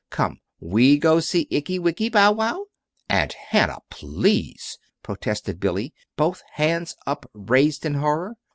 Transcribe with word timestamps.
Come, 0.09 0.39
we 0.59 0.97
go 0.97 1.19
see 1.19 1.47
ickey 1.51 1.77
wickey 1.77 2.09
bow 2.11 2.31
wow?" 2.31 2.65
"Aunt 3.07 3.33
Hannah, 3.33 3.81
please!" 3.91 4.79
protested 5.03 5.59
Billy, 5.59 5.93
both 6.17 6.41
hands 6.53 6.95
upraised 7.05 7.85
in 7.85 7.93
horror. 7.93 8.33